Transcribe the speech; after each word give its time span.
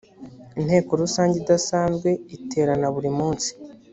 intenko 0.59 0.91
rusange 1.03 1.35
idasanzwe 1.41 2.09
iterana 2.35 2.87
buri 2.95 3.09
munsi 3.17 3.49